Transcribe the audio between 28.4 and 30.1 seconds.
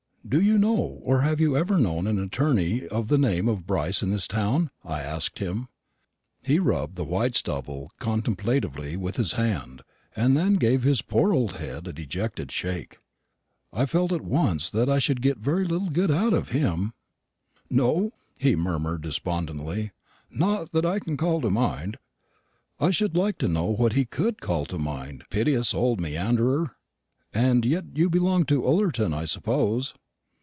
to Ullerton, I suppose?"